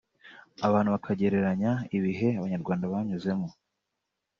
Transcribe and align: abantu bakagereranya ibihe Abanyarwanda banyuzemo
abantu 0.67 0.89
bakagereranya 0.95 1.71
ibihe 1.97 2.27
Abanyarwanda 2.39 2.91
banyuzemo 2.93 3.47